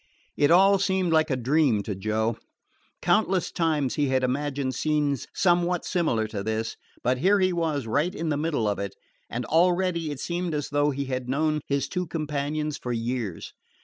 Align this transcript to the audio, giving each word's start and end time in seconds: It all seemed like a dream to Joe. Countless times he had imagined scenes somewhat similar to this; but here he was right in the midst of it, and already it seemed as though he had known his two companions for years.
It 0.35 0.49
all 0.49 0.79
seemed 0.79 1.13
like 1.13 1.29
a 1.29 1.35
dream 1.37 1.83
to 1.83 1.93
Joe. 1.93 2.35
Countless 3.03 3.51
times 3.51 3.93
he 3.93 4.07
had 4.07 4.23
imagined 4.23 4.73
scenes 4.73 5.27
somewhat 5.31 5.85
similar 5.85 6.25
to 6.29 6.41
this; 6.41 6.75
but 7.03 7.19
here 7.19 7.39
he 7.39 7.53
was 7.53 7.85
right 7.85 8.15
in 8.15 8.29
the 8.29 8.35
midst 8.37 8.57
of 8.57 8.79
it, 8.79 8.95
and 9.29 9.45
already 9.45 10.09
it 10.09 10.19
seemed 10.19 10.55
as 10.55 10.69
though 10.69 10.89
he 10.89 11.05
had 11.05 11.29
known 11.29 11.61
his 11.67 11.87
two 11.87 12.07
companions 12.07 12.79
for 12.79 12.91
years. 12.91 13.53